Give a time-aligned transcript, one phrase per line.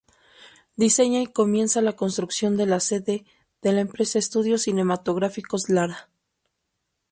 [0.77, 3.23] Diseña y comienza la construcción de la sede
[3.61, 6.09] de la empresa Estudios Cinematográficos Lara.